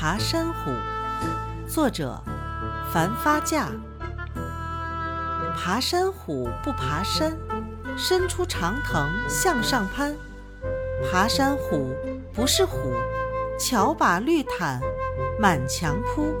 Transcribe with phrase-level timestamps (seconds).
[0.00, 0.72] 爬山虎，
[1.68, 2.18] 作者：
[2.90, 3.66] 樊发稼。
[5.54, 7.36] 爬山虎不爬山，
[7.98, 10.16] 伸出长藤向上攀。
[11.12, 11.94] 爬山虎
[12.32, 12.94] 不是虎，
[13.58, 14.80] 巧把绿毯
[15.38, 16.34] 满墙铺。